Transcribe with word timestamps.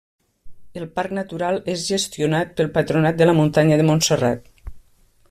El 0.79 0.85
Parc 0.99 1.13
Natural 1.17 1.59
és 1.75 1.83
gestionat 1.91 2.57
pel 2.61 2.73
Patronat 2.79 3.21
de 3.21 3.29
la 3.31 3.39
Muntanya 3.41 3.79
de 3.83 3.87
Montserrat. 3.91 4.53